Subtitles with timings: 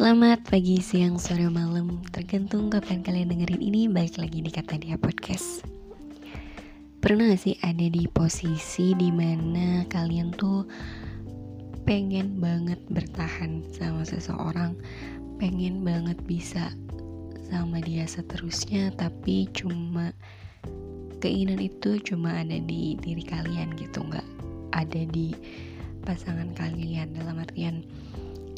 [0.00, 2.00] Selamat pagi, siang, sore, malam.
[2.08, 5.60] Tergantung kapan kalian dengerin ini Balik lagi di Kata Dia Podcast.
[7.04, 10.64] Pernah gak sih ada di posisi di mana kalian tuh
[11.84, 14.72] Pengen banget bertahan sama seseorang
[15.36, 16.72] Pengen banget bisa
[17.52, 20.16] sama dia seterusnya Tapi cuma
[21.20, 24.24] keinginan itu cuma ada di diri kalian gitu Nggak
[24.72, 25.36] ada di
[26.08, 27.12] pasangan kalian.
[27.12, 27.84] Dalam artian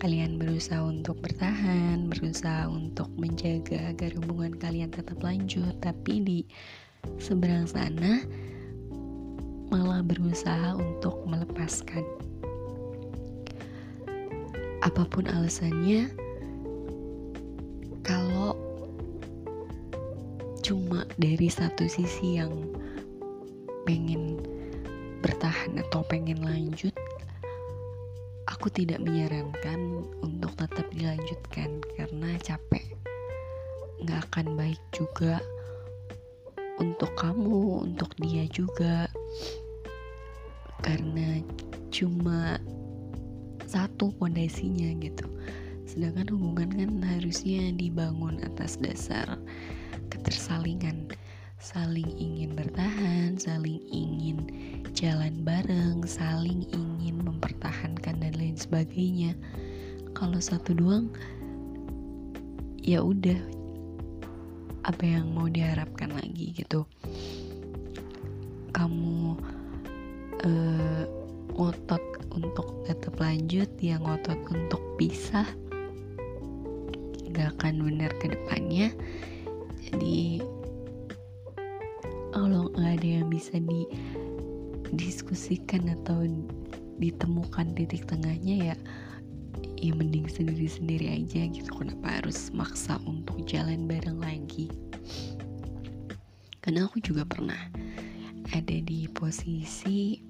[0.00, 6.38] kalian berusaha untuk bertahan, berusaha untuk menjaga agar hubungan kalian tetap lanjut, tapi di
[7.20, 8.24] seberang sana
[9.68, 12.00] malah berusaha untuk melepaskan.
[14.80, 16.08] Apa pun alasannya,
[18.00, 18.56] kalau
[20.64, 22.56] cuma dari satu sisi yang
[23.84, 24.40] pengen
[25.20, 26.96] bertahan atau pengen lanjut
[28.60, 32.92] aku tidak menyarankan untuk tetap dilanjutkan karena capek.
[34.04, 35.40] Nggak akan baik juga
[36.76, 39.08] untuk kamu untuk dia juga.
[40.84, 41.40] Karena
[41.88, 42.60] cuma
[43.64, 45.24] satu pondasinya gitu.
[45.88, 49.40] Sedangkan hubungan kan harusnya dibangun atas dasar
[50.12, 50.99] ketersalingan
[51.60, 54.48] saling ingin bertahan, saling ingin
[54.96, 59.36] jalan bareng, saling ingin mempertahankan dan lain sebagainya.
[60.16, 61.12] Kalau satu doang,
[62.80, 63.36] ya udah
[64.88, 66.88] apa yang mau diharapkan lagi gitu.
[68.72, 69.36] Kamu
[70.40, 71.04] uh,
[71.52, 75.44] ngotot untuk tetap lanjut, ya ngotot untuk pisah,
[77.36, 78.96] gak akan benar ke depannya.
[79.84, 80.40] Jadi
[82.30, 86.26] kalau nggak ada yang bisa didiskusikan atau
[87.00, 88.76] ditemukan titik tengahnya ya
[89.80, 91.72] ya mending sendiri-sendiri aja gitu.
[91.72, 94.68] Kenapa harus maksa untuk jalan bareng lagi?
[96.60, 97.56] Karena aku juga pernah
[98.52, 100.20] ada di posisi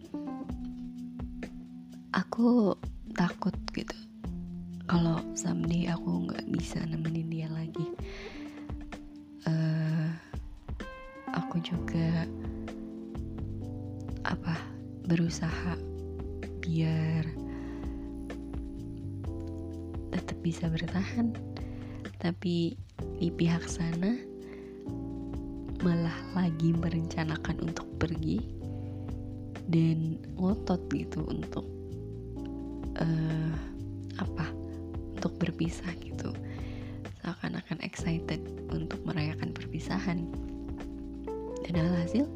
[2.15, 2.79] aku
[3.19, 3.99] takut gitu.
[4.87, 7.87] Kalau someday aku nggak bisa nemenin dia lagi
[11.63, 12.27] juga
[14.25, 14.55] apa
[15.07, 15.75] berusaha
[16.61, 17.25] biar
[20.13, 21.33] tetap bisa bertahan.
[22.21, 22.77] Tapi
[23.17, 24.13] di pihak sana
[25.81, 28.45] malah lagi merencanakan untuk pergi
[29.73, 31.65] dan ngotot gitu untuk
[33.01, 33.55] uh,
[34.21, 34.47] apa
[35.17, 36.37] untuk berpisah gitu.
[37.25, 40.29] Seakan-akan excited untuk merayakan perpisahan
[41.71, 42.27] dan alhasil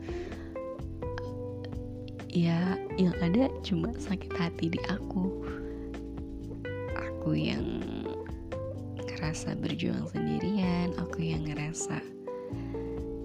[2.35, 5.31] ya yang ada cuma sakit hati di aku.
[6.95, 7.83] Aku yang
[8.99, 12.03] ngerasa berjuang sendirian aku yang ngerasa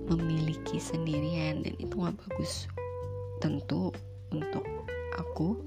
[0.09, 2.69] memiliki sendirian dan itu gak bagus
[3.41, 3.93] tentu
[4.29, 4.65] untuk
[5.17, 5.57] aku.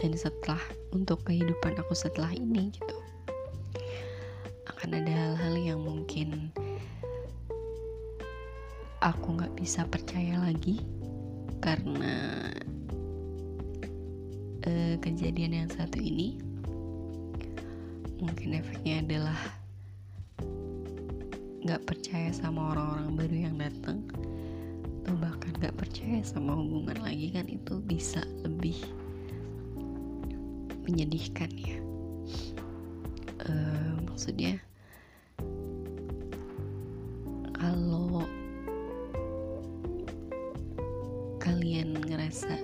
[0.00, 0.60] Dan setelah
[0.96, 2.96] untuk kehidupan aku setelah ini gitu.
[4.66, 6.50] Akan ada hal-hal yang mungkin
[9.00, 10.84] aku nggak bisa percaya lagi
[11.64, 12.48] karena
[14.68, 16.40] uh, kejadian yang satu ini
[18.20, 19.40] mungkin efeknya adalah
[21.64, 24.04] nggak percaya sama orang-orang baru yang datang
[25.00, 28.76] atau bahkan nggak percaya sama hubungan lagi kan itu bisa lebih
[30.84, 31.76] menyedihkan ya.
[33.40, 34.60] Uh, maksudnya
[41.60, 42.56] kalian ngerasa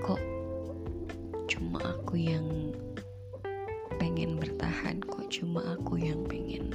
[0.00, 0.16] kok
[1.44, 2.72] cuma aku yang
[4.00, 5.04] pengen bertahan?
[5.04, 6.72] Kok cuma aku yang pengen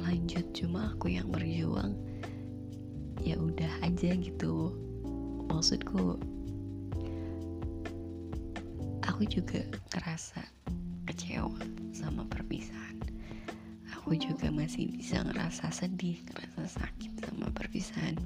[0.00, 0.48] lanjut?
[0.56, 1.92] Cuma aku yang berjuang?
[3.20, 4.72] Ya udah aja gitu.
[5.52, 6.16] Maksudku
[9.04, 9.60] aku juga
[9.92, 10.40] ngerasa
[11.04, 11.60] kecewa
[11.92, 12.96] sama perpisahan.
[13.92, 18.16] Aku juga masih bisa ngerasa sedih, ngerasa sakit sama perpisahan.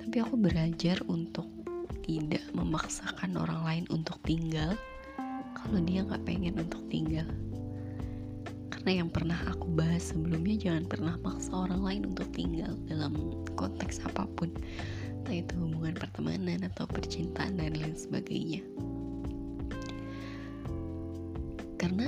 [0.00, 1.44] Tapi aku belajar untuk
[2.06, 4.78] tidak memaksakan orang lain untuk tinggal
[5.52, 7.26] kalau dia nggak pengen untuk tinggal.
[8.70, 13.98] Karena yang pernah aku bahas sebelumnya jangan pernah maksa orang lain untuk tinggal dalam konteks
[14.06, 14.54] apa pun,
[15.20, 18.62] entah itu hubungan pertemanan atau percintaan dan lain sebagainya.
[21.82, 22.06] Karena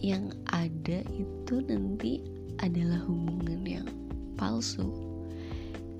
[0.00, 2.24] yang ada itu nanti
[2.62, 3.88] adalah hubungan yang
[4.38, 4.88] palsu.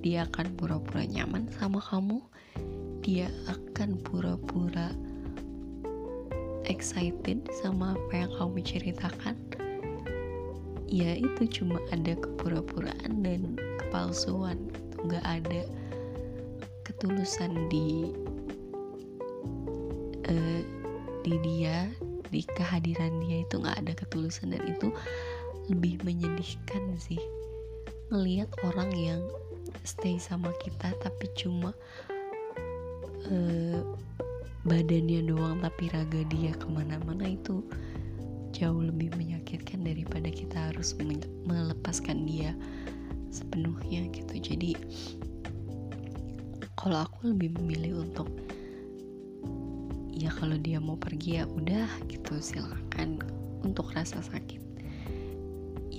[0.03, 2.23] Dia akan pura-pura nyaman sama kamu.
[3.03, 4.94] Dia akan pura-pura
[6.70, 9.37] excited sama apa yang kamu ceritakan.
[10.87, 14.97] Ya itu cuma ada kepura-puraan dan kepalsuan gitu.
[15.08, 15.62] nggak ada
[16.87, 18.12] ketulusan di
[20.31, 20.62] uh,
[21.26, 21.91] di dia
[22.32, 24.94] di kehadiran dia itu nggak ada ketulusan dan itu
[25.72, 27.20] lebih menyedihkan sih.
[28.12, 29.22] Ngelihat orang yang
[29.88, 31.72] stay sama kita tapi cuma
[33.32, 33.80] uh,
[34.62, 37.64] badannya doang tapi raga dia ke mana-mana itu
[38.52, 40.94] jauh lebih menyakitkan daripada kita harus
[41.48, 42.54] melepaskan dia
[43.32, 44.38] sepenuhnya gitu.
[44.38, 44.76] Jadi
[46.78, 48.28] kalau aku lebih memilih untuk
[50.12, 53.19] ya kalau dia mau pergi ya udah gitu silakan
[53.66, 54.62] untuk rasa sakit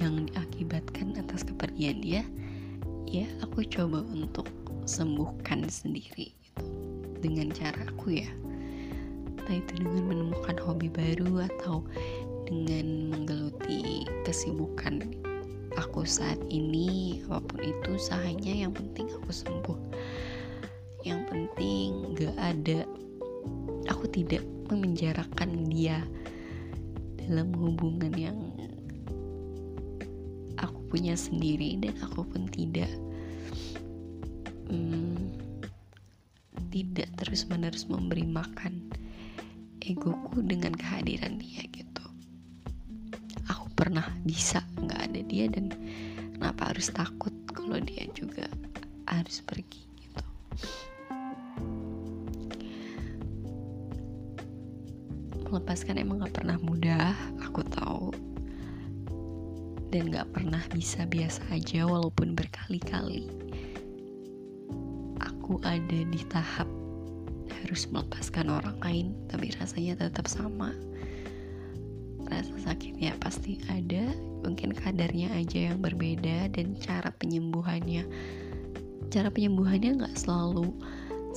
[0.04, 2.28] yang diakibatkan atas kepergian dia
[3.08, 4.52] ya aku coba untuk
[4.84, 6.64] sembuhkan sendiri gitu.
[7.24, 8.32] Dengan caraku ya.
[9.40, 11.88] Entah itu dengan menemukan hobi baru atau
[12.44, 15.08] dengan menggeluti kesibukan
[15.80, 19.80] aku saat ini apa pun itu usahanya yang penting aku sembuh.
[21.08, 21.90] Yang penting
[22.20, 22.80] gak ada
[23.88, 26.04] aku tidak memenjarakan dia
[27.24, 28.73] dalam hubungan yang aku
[30.94, 32.94] punya sendiri dan aku pun tidak.
[34.70, 35.34] Hmm,
[36.70, 38.94] tidak terus menerus memberi makan
[39.82, 42.06] egoku dengan kehadiran dia gitu.
[43.50, 45.74] Aku pernah bisa nggak ada dia dan
[46.38, 48.46] kenapa harus takut kalau dia juga
[49.10, 50.26] harus pergi gitu.
[55.50, 57.14] Melepaskan emang gak pernah mudah
[57.46, 58.33] aku tahu
[59.94, 63.30] dan gak pernah bisa biasa aja walaupun berkali-kali.
[65.22, 66.66] Aku ada di tahap
[67.62, 70.74] harus melepaskan orang lain tapi rasanya tetap sama.
[72.26, 74.10] Rasa sakitnya pasti ada
[74.42, 78.10] mungkin kadarnya aja yang berbeda dan cara penyembuhannya.
[79.14, 80.74] Cara penyembuhannya nggak selalu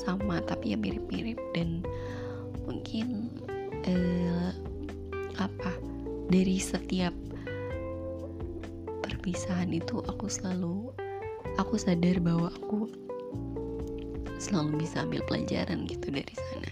[0.00, 1.84] sama tapi ya mirip-mirip dan
[2.64, 3.28] mungkin
[3.84, 4.48] eh,
[5.36, 5.76] apa
[6.32, 7.12] dari setiap
[9.26, 10.94] perpisahan itu aku selalu
[11.58, 12.86] aku sadar bahwa aku
[14.38, 16.70] selalu bisa ambil pelajaran gitu dari sana.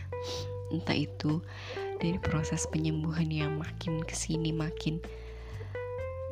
[0.71, 1.43] Entah itu
[1.99, 5.03] dari proses penyembuhan yang makin ke sini makin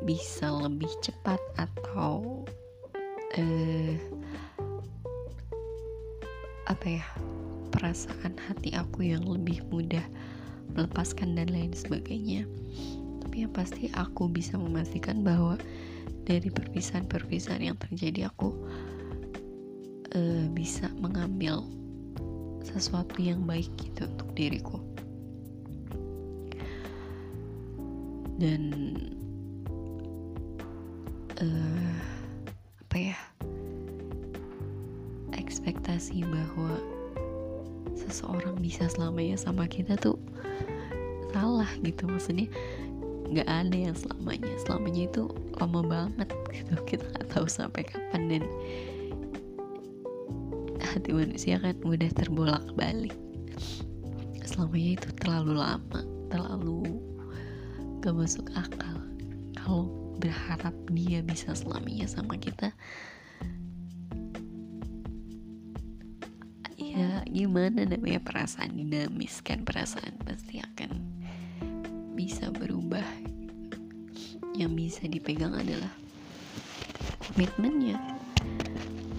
[0.07, 2.47] bisa lebih cepat atau
[3.35, 3.99] eh,
[6.71, 7.07] apa ya
[7.75, 10.07] perasaan hati aku yang lebih mudah
[10.79, 12.47] melepaskan dan lain sebagainya.
[13.27, 15.59] Tapi yang pasti aku bisa memastikan bahwa
[16.23, 18.55] dari perpisahan-perpisahan yang terjadi aku
[20.15, 21.67] uh, bisa mengambil
[22.63, 24.79] sesuatu yang baik gitu untuk diriku.
[28.39, 28.63] Dan
[31.39, 31.95] uh,
[32.87, 33.19] apa ya
[35.35, 36.79] ekspektasi bahwa
[37.95, 40.19] seseorang bisa selamanya sama kita tuh
[41.33, 42.51] salah gitu maksudnya
[43.33, 44.53] nggak ada yang selamanya.
[44.61, 45.25] Selamanya itu
[45.62, 46.75] lama banget gitu.
[46.85, 48.44] Kita nggak tahu sampai kapan dan
[50.82, 53.15] hati manusia kan mudah terbolak balik.
[54.43, 56.98] Selamanya itu terlalu lama terlalu
[58.03, 58.98] gak masuk akal.
[59.56, 62.75] Kalau berharap dia bisa selamanya sama kita
[66.93, 69.65] ya gimana namanya perasaan dinamis kan?
[69.65, 71.12] Perasaan pasti akan
[74.63, 75.91] yang bisa dipegang adalah
[77.31, 77.99] komitmennya.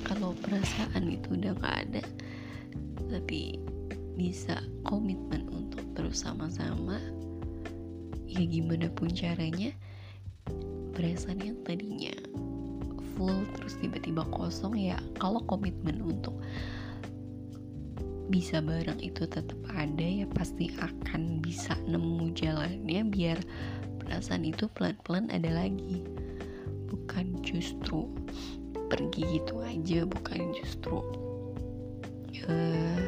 [0.08, 2.04] Kalau perasaan itu udah gak ada
[3.14, 3.62] tapi
[4.18, 4.58] bisa
[4.90, 6.98] komitmen untuk terus sama-sama
[8.26, 9.70] ya gimana pun caranya
[10.98, 12.14] perasaan yang tadinya
[13.14, 16.34] full terus tiba-tiba kosong ya kalau komitmen untuk
[18.34, 23.38] bisa bareng itu tetap ada ya pasti akan bisa nemu jalannya biar
[24.06, 26.04] perasaan itu pelan-pelan ada lagi.
[26.92, 28.06] Bukan justru
[28.94, 31.02] pergi gitu aja bukan justru
[32.46, 33.02] uh,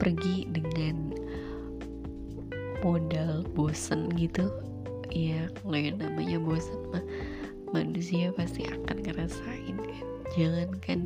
[0.00, 1.12] pergi dengan
[2.80, 4.48] modal bosen gitu.
[5.12, 7.04] Ya kalau yang namanya bosen mah
[7.76, 10.06] manusia pasti akan ngerasain kan.
[10.36, 11.00] Jangan kan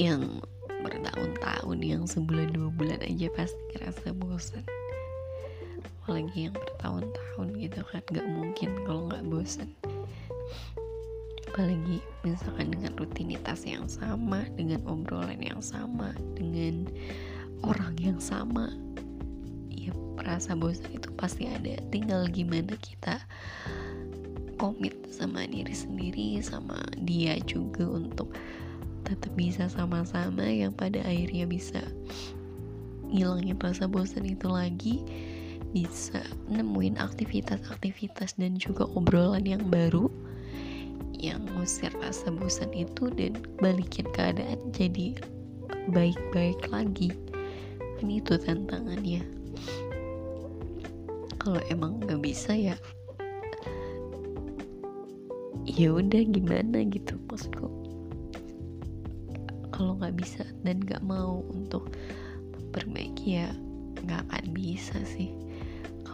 [0.00, 0.40] yang
[0.82, 4.64] bertahun-tahun yang sebulan dua bulan aja pasti ngerasa bosan
[6.02, 9.70] apalagi yang bertahun-tahun gitu kan nggak mungkin kalau nggak bosan
[11.52, 16.90] apalagi misalkan dengan rutinitas yang sama dengan obrolan yang sama dengan
[17.62, 18.72] orang yang sama
[19.70, 21.78] ya rasa bosan itu pasti ada.
[21.90, 23.22] Tinggal gimana kita
[24.58, 28.30] komit sama diri sendiri sama dia juga untuk
[29.02, 31.82] tetap bisa sama-sama yang pada akhirnya bisa
[33.10, 35.02] ngilangin rasa bosan itu lagi
[35.72, 36.20] bisa
[36.52, 40.12] nemuin aktivitas-aktivitas dan juga obrolan yang baru
[41.16, 45.16] yang ngusir rasa bosan itu dan balikin keadaan jadi
[45.94, 47.14] baik-baik lagi.
[48.04, 49.22] Ini itu tantangannya.
[51.38, 52.76] Kalau emang nggak bisa ya
[55.62, 57.70] ya udah gimana gitu maksudku.
[59.70, 61.94] Kalau nggak bisa dan nggak mau untuk
[62.58, 63.48] memperbaiki ya
[64.02, 65.30] nggak akan bisa sih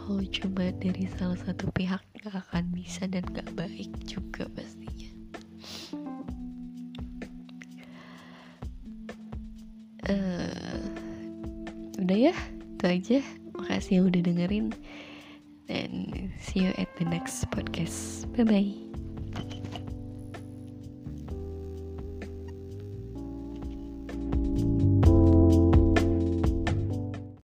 [0.09, 5.13] kalau cuma dari salah satu pihak nggak akan bisa dan nggak baik juga pastinya.
[10.09, 10.81] Uh,
[12.01, 12.33] udah ya
[12.73, 13.19] itu aja.
[13.53, 14.73] Makasih udah dengerin.
[15.69, 16.09] Dan
[16.41, 18.25] see you at the next podcast.
[18.33, 18.88] Bye bye